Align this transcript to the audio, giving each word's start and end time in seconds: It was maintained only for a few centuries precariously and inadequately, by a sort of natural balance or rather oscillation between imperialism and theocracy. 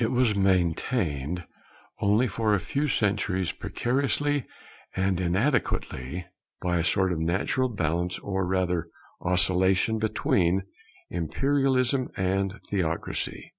It 0.00 0.10
was 0.10 0.34
maintained 0.34 1.44
only 2.00 2.26
for 2.26 2.54
a 2.54 2.58
few 2.58 2.86
centuries 2.88 3.52
precariously 3.52 4.46
and 4.96 5.20
inadequately, 5.20 6.24
by 6.62 6.78
a 6.78 6.82
sort 6.84 7.12
of 7.12 7.18
natural 7.20 7.68
balance 7.68 8.18
or 8.20 8.46
rather 8.46 8.88
oscillation 9.20 9.98
between 9.98 10.62
imperialism 11.10 12.08
and 12.16 12.62
theocracy. 12.70 13.52